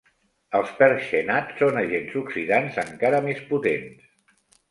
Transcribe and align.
Els 0.59 0.69
perxenats 0.79 1.59
són 1.63 1.77
agents 1.83 2.17
oxidants 2.23 2.81
encara 2.85 3.23
més 3.27 3.45
potents. 3.53 4.09